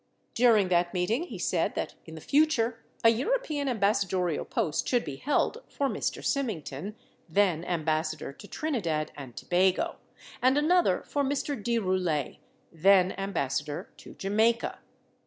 During 0.33 0.69
that 0.69 0.95
meeting 0.95 1.25
he 1.25 1.37
said 1.37 1.75
that 1.75 1.93
in 2.05 2.15
the 2.15 2.21
future 2.21 2.83
a 3.03 3.09
European 3.09 3.69
ambassadorial 3.69 4.45
post 4.45 4.87
should 4.87 5.05
be 5.05 5.17
held 5.17 5.61
for 5.69 5.87
Mr. 5.87 6.25
Symington, 6.25 6.95
then 7.29 7.63
Ambassador 7.63 8.33
to 8.33 8.47
Trini 8.47 8.81
dad 8.81 9.11
and 9.15 9.35
Tobago, 9.37 9.97
and 10.41 10.57
another 10.57 11.03
for 11.03 11.21
Mr. 11.23 11.53
de 11.55 11.77
Roulet, 11.77 12.37
then 12.71 13.11
Am 13.11 13.31
bassador 13.31 13.91
to 13.97 14.15
Jamaica. 14.15 14.79